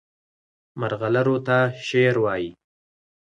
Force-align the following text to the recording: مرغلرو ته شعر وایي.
مرغلرو 0.79 1.37
ته 1.47 1.57
شعر 1.87 2.15
وایي. 2.23 2.49